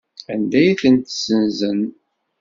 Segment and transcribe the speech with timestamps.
[0.33, 1.81] Anda ay ten-ssenzen?